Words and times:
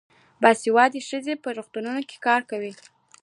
باسواده 0.41 0.99
ښځې 1.09 1.33
په 1.43 1.49
روغتونونو 1.57 2.01
کې 2.09 2.17
کار 2.27 2.41
کوي. 2.51 2.73